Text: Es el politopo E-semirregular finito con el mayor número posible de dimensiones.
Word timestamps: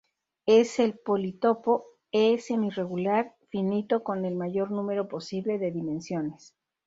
Es 0.47 0.79
el 0.79 0.97
politopo 0.97 1.85
E-semirregular 2.11 3.35
finito 3.49 4.03
con 4.03 4.25
el 4.25 4.33
mayor 4.35 4.71
número 4.71 5.07
posible 5.07 5.59
de 5.59 5.69
dimensiones. 5.69 6.55